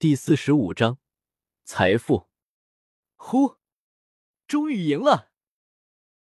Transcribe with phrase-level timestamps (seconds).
[0.00, 0.96] 第四十五章
[1.62, 2.30] 财富。
[3.16, 3.56] 呼，
[4.48, 5.28] 终于赢了！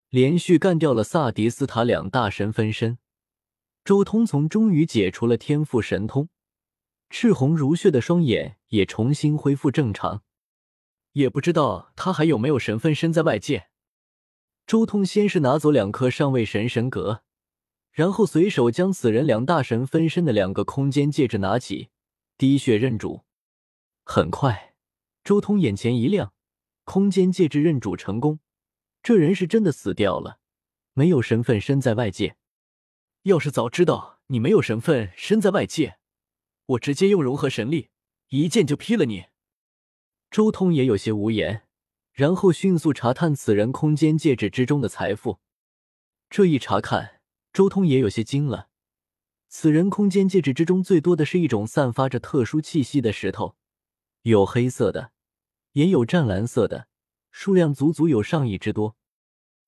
[0.09, 2.99] 连续干掉了萨迪斯塔两大神分身，
[3.83, 6.29] 周通从终于解除了天赋神通，
[7.09, 10.21] 赤红如血的双眼也重新恢复正常。
[11.13, 13.70] 也不知道他还有没有神分身在外界。
[14.68, 17.23] 周通先是拿走两颗上位神神格，
[17.91, 21.89] 然后随手将此人两大神分身的两个空间戒指拿起，
[22.38, 23.25] 滴血认主。
[24.16, 24.73] 很快，
[25.25, 26.32] 周通眼前一亮，
[26.86, 28.39] 空间戒指认主成功。
[29.04, 30.39] 这人是真的死掉了，
[30.93, 32.38] 没有神分身在外界。
[33.23, 35.97] 要是早知道你没有神分身在外界，
[36.67, 37.89] 我直接用融合神力
[38.30, 39.25] 一剑就劈了你。
[40.31, 41.63] 周通也有些无言，
[42.13, 45.41] 然后迅速查探此人空间戒指之中的财富。
[46.30, 47.19] 这一查看，
[47.52, 48.69] 周通也有些惊了。
[49.50, 53.58] 此人空间戒指之中最多的是一种散发着特殊气息的石头，
[54.30, 55.11] 有黑色的，
[55.73, 56.88] 也有湛蓝色的，
[57.30, 58.95] 数量足足有上亿之多。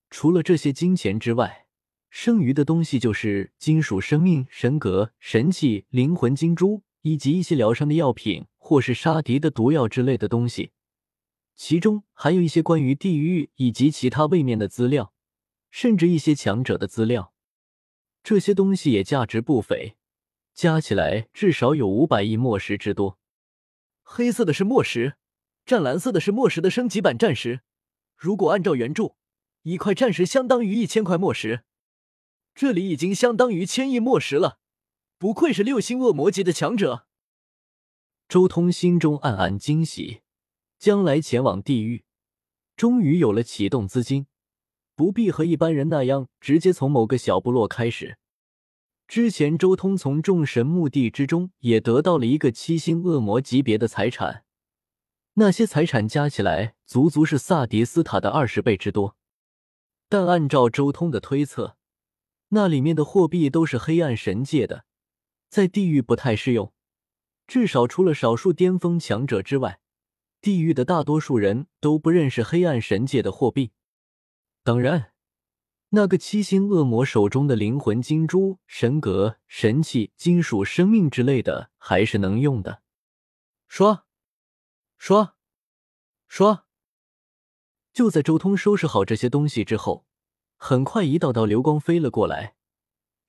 [0.09, 1.68] 除了这些金钱之外，
[2.09, 8.46] 剩余的东西就是金属生命、神格、神器、灵魂金珠，以及一些疗伤的药品。
[8.58, 10.72] 或是杀敌的毒药之类的东西，
[11.56, 15.14] 其中还有一些关于地狱以及其他位面的资料，
[15.72, 17.31] 甚至一些强者的资料。
[18.22, 19.96] 这些东西也价值不菲，
[20.53, 23.17] 加起来至少有五百亿墨石之多。
[24.09, 25.17] 黑色的是墨石，
[25.66, 27.59] 湛蓝色的是墨石的升级版战石。
[28.16, 29.17] 如果按照原著，
[29.63, 31.66] 一块战石相当于一千块墨石，
[32.55, 34.59] 这里已经相当于千亿墨石了。
[35.17, 37.05] 不愧是六星恶魔级的强者。
[38.30, 40.22] 周通心中暗暗惊喜，
[40.80, 42.05] 将来前往地狱，
[42.78, 44.28] 终于有了启动资金，
[44.95, 48.17] 不必和一般人那样直接从某个小部落开始。
[49.08, 54.44] 之前周通从众神墓地之中也得到了一个七星恶魔级别的财产，
[55.36, 59.16] 那些财产加起来足足是萨迪斯塔的二十倍之多。
[60.09, 61.78] 但按照周通的推测，
[62.50, 64.84] 那里面的货币都是黑暗神界的，
[65.50, 66.73] 在地狱不太适用。
[67.47, 69.79] 至少除了少数巅峰强者之外，
[70.41, 73.72] 地狱的大多数人都不认识黑暗神界的货币。
[74.63, 75.13] 当然，
[75.90, 82.81] 那个七星恶魔手中的灵魂金珠、神格、神器、金属生命之类的还是能用的。
[83.70, 84.06] 说，
[84.97, 85.36] 说，
[86.28, 86.66] 说。
[87.94, 90.06] 就在周通收拾好这些东西之后，
[90.58, 92.56] 很快一道道流光飞了过来，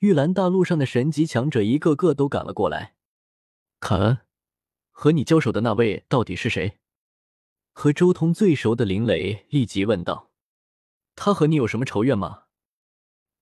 [0.01, 2.97] 玉兰大陆上的神级强者一个个都赶了过来。
[3.79, 4.19] 凯恩，
[4.91, 6.81] 和你交手的那位到底是谁？
[7.73, 10.33] 和周通最熟的林雷立即问道
[11.15, 12.43] ：“他和你有什么仇怨吗？”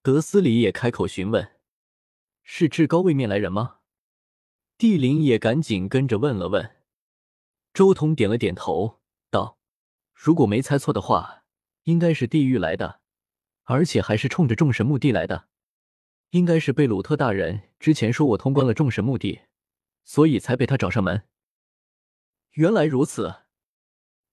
[0.06, 1.56] 德斯里也开口询问
[2.44, 3.78] ：“是至高位面来人吗？”
[4.78, 6.76] 帝林也赶紧跟着问了问。
[7.74, 9.00] 周通点了点头，
[9.30, 9.58] 道
[10.14, 11.42] ：“如果没猜错的话，
[11.82, 13.00] 应该是地狱来的，
[13.64, 15.48] 而且还是冲着众神墓地来的。
[16.30, 19.40] 应该是贝鲁特大人之前说我通关了众神墓地。”
[20.06, 21.24] 所以才被他找上门。
[22.52, 23.38] 原来如此，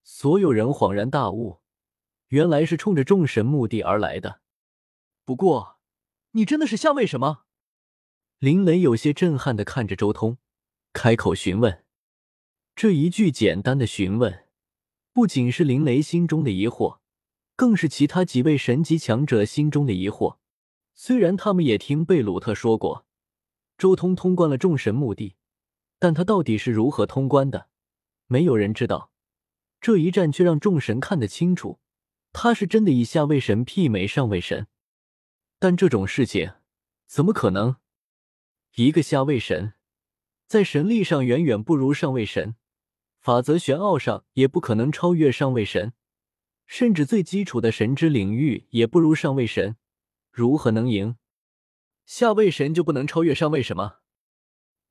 [0.04, 1.64] 所有人恍然大悟，
[2.28, 4.43] 原来是冲着众神墓地而来的。
[5.26, 5.80] 不过，
[6.32, 7.46] 你真的是下位什么？
[8.40, 10.38] 林雷有些震撼的看着周通，
[10.92, 11.86] 开口询问。
[12.76, 14.48] 这一句简单的询问，
[15.14, 17.00] 不仅是林雷心中的疑惑，
[17.56, 20.40] 更是其他几位神级强者心中的疑惑。
[20.94, 23.06] 虽然他们也听贝鲁特说过，
[23.78, 25.36] 周通通关了众神墓地。
[26.00, 27.70] 但他到底是如何通关的？
[28.28, 29.14] 没有人知道。
[29.80, 31.80] 这一战却让众神看得清楚，
[32.34, 34.68] 他是真的以下位神媲美上位神。
[35.64, 36.56] 但这种事情
[37.06, 37.78] 怎么可能？
[38.76, 39.76] 一个下位神，
[40.46, 42.58] 在神力上远远不如上位神，
[43.22, 45.94] 法则玄奥上也不可能超越上位神，
[46.66, 49.78] 甚至最基础的神之领域也不如上位神，
[50.32, 51.16] 如何能赢？
[52.06, 54.00] 下位神就不能超越上位什么？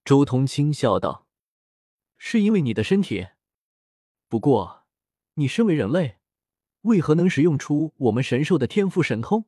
[0.06, 1.28] 周通轻笑道
[2.16, 3.26] ：“是因为你的身体。
[4.26, 4.86] 不过，
[5.34, 6.16] 你身为人类，
[6.80, 9.44] 为何能使用出我们神兽的天赋神通？”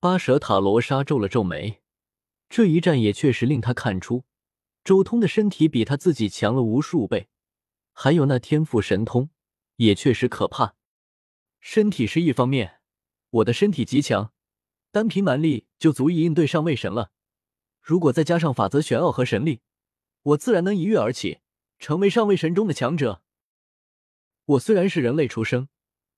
[0.00, 1.82] 巴蛇塔罗莎皱了皱眉，
[2.48, 4.24] 这一战也确实令他看出，
[4.84, 7.28] 周通的身体比他自己强了无数倍，
[7.92, 9.30] 还有那天赋神通
[9.74, 10.76] 也确实可怕。
[11.58, 12.80] 身体是一方面，
[13.30, 14.32] 我的身体极强，
[14.92, 17.10] 单凭蛮力就足以应对上位神了。
[17.82, 19.62] 如果再加上法则玄奥和神力，
[20.22, 21.40] 我自然能一跃而起，
[21.80, 23.24] 成为上位神中的强者。
[24.44, 25.68] 我虽然是人类出生，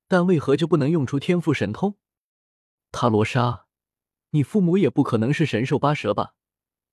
[0.07, 1.97] 但为何就不能用出天赋神通？
[2.93, 3.69] 塔罗莎，
[4.31, 6.35] 你父母也不可能是神兽八蛇吧？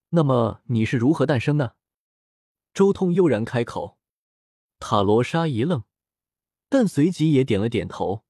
[0.09, 1.75] 那么你是如何诞生的？
[2.73, 3.97] 周通悠然开口。
[4.79, 5.83] 塔罗莎一愣，
[6.69, 8.23] 但随即也点了点头。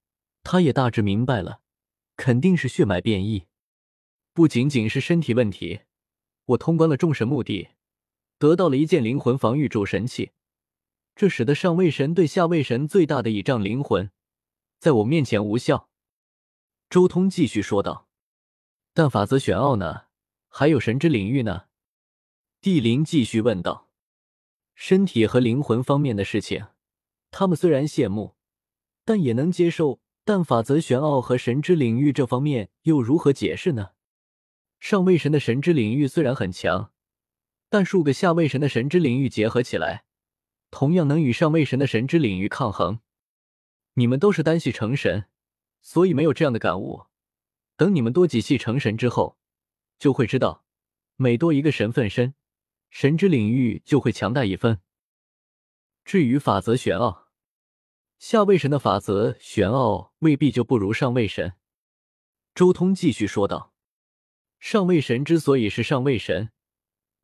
[0.44, 1.60] 他也大致明白了，
[2.16, 3.48] 肯定是血脉变异，
[4.32, 5.82] 不仅仅是身体问题。
[6.46, 7.72] 我通关了众神墓地，
[8.38, 10.32] 得到了一件灵魂防御主神器，
[11.16, 14.10] 这使得上位神对下位神最大的倚仗灵魂，
[14.80, 15.90] 在我面前无效。
[16.90, 18.07] 周通继续说道
[18.98, 20.06] ：“但法则玄奥呢？
[20.48, 21.66] 还有神之领域呢？”
[22.60, 23.92] 帝灵继续问道
[24.74, 26.66] ：“身体和灵魂方面的事情，
[27.30, 28.36] 他们虽然羡慕，
[29.06, 30.02] 但也能接受。
[30.24, 33.92] 但法则玄奥和神之领域这方面又如何解释呢？
[34.80, 36.92] 上位神的神之领域虽然很强，
[37.70, 40.06] 但数个下位神的神之领域结合起来，
[40.72, 43.00] 同样能与上位神的神之领域抗衡。
[43.94, 45.26] 你们都是单系成神，
[45.82, 47.06] 所以没有这样的感悟。
[47.78, 49.38] 等你们多几系成神之后，
[49.98, 50.66] 就会知道，
[51.16, 52.34] 每多一个神分身。
[52.90, 54.82] 神之领域就会强大一分。
[56.04, 57.28] 至于法则玄奥，
[58.18, 61.54] 下位神的法则玄奥未必就不如上位神。
[62.56, 63.74] 周通继续说道
[64.58, 66.50] ：“上位神之所以是上位神，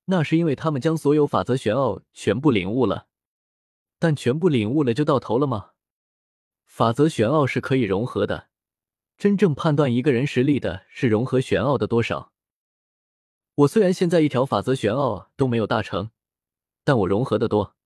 [0.05, 3.07] 那是因为他们将所有法则玄奥全部领悟了。
[3.97, 5.71] 但全部领悟了就到头了吗？
[6.65, 8.49] 法则玄奥是可以融合的。
[9.23, 12.33] 真正判断一个人实力的是融合玄奥的多少。”
[13.55, 16.11] 我虽然现在一条法则玄奥都没有大成，
[16.83, 17.77] 但我融合的多。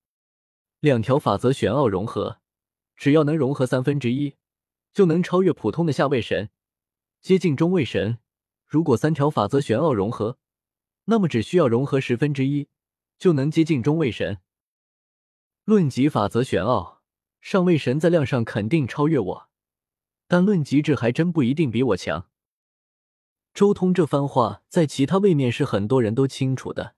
[0.80, 2.40] 两条法则玄奥融合，
[2.96, 4.34] 只要能融合三分之一，
[4.92, 6.50] 就能超越普通的下位神，
[7.20, 8.18] 接近中位神。
[8.66, 10.38] 如果三条法则玄奥融合，
[11.04, 12.66] 那么只需要融合十分之一，
[13.16, 14.38] 就能接近中位神。
[15.62, 17.00] 论及法则玄奥，
[17.40, 19.47] 上位神在量上肯定超越我，
[20.28, 22.28] 但论极致还真不一定比我强。
[23.54, 26.94] 周通这番话在其他位面是很多人都清楚的，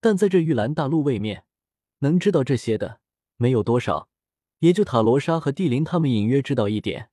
[0.00, 1.44] 但在这玉兰大陆位面，
[2.00, 3.00] 能知道这些的
[3.36, 4.08] 没有多少，
[4.60, 7.10] 也就塔罗莎和帝林他们隐约知道一点，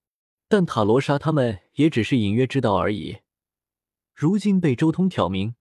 [0.47, 3.19] 但塔罗莎他们也只是隐约知道而已。
[4.13, 5.55] 如今被周通挑明，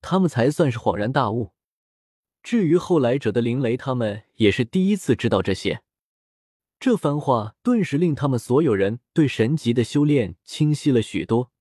[0.00, 1.52] 他们才算是恍然大悟。
[2.42, 5.82] 至于后来者的灵雷，他们也是第一次知道这些。
[6.82, 11.52] 这番话顿时令他们所有人对神级的修炼清晰了许多。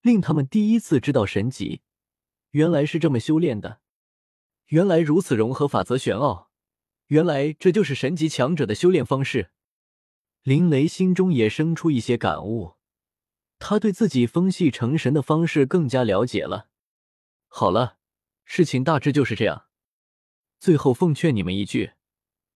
[0.00, 1.82] 令他们第一次知道神级
[2.50, 3.82] 原来是这么修炼的，
[4.66, 6.50] 原来如此融合法则玄奥，
[7.06, 9.52] 原来这就是神级强者的修炼方式。
[10.42, 12.74] 林雷心中也生出一些感悟，
[13.60, 16.68] 他对自己封系成神的方式更加了解了。
[17.46, 17.98] 好了，
[18.44, 19.66] 事情大致就是这样。
[20.58, 21.92] 最后奉劝你们一句，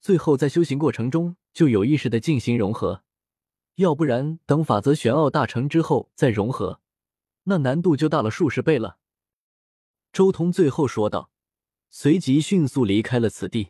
[0.01, 3.03] 最后在修行过程中就有意识的进行融合，
[3.77, 6.83] 要不然等法则玄奥大成之后再融合。
[7.45, 8.99] 那难度就大了数十倍了。”
[10.13, 11.31] 周通最后说道，
[11.89, 13.69] 随即迅速离开了此地。